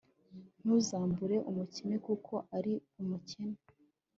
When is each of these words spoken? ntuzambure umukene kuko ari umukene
ntuzambure 0.61 1.35
umukene 1.49 1.95
kuko 2.05 2.33
ari 2.57 2.73
umukene 3.01 3.57